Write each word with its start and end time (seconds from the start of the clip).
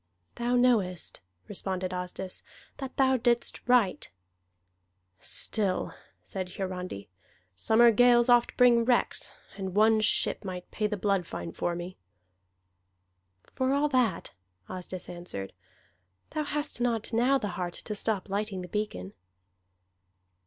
"Thou 0.33 0.55
knowest," 0.55 1.21
responded 1.47 1.93
Asdis, 1.93 2.41
"that 2.77 2.97
thou 2.97 3.17
didst 3.17 3.61
right." 3.69 4.09
"Still," 5.19 5.93
said 6.23 6.55
Hiarandi, 6.57 7.07
"summer 7.55 7.91
gales 7.91 8.27
oft 8.27 8.57
bring 8.57 8.83
wrecks, 8.83 9.31
and 9.57 9.75
one 9.75 9.99
ship 10.01 10.43
might 10.43 10.71
pay 10.71 10.87
the 10.87 10.97
blood 10.97 11.27
fine 11.27 11.51
for 11.51 11.75
me." 11.75 11.97
"For 13.43 13.73
all 13.73 13.89
that," 13.89 14.33
Asdis 14.67 15.07
answered, 15.07 15.53
"thou 16.31 16.45
hast 16.45 16.81
not 16.81 17.13
now 17.13 17.37
the 17.37 17.49
heart 17.49 17.75
to 17.85 17.93
stop 17.93 18.27
lighting 18.27 18.63
the 18.63 18.67
beacon." 18.67 19.13